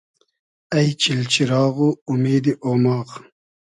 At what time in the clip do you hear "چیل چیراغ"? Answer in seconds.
1.01-1.75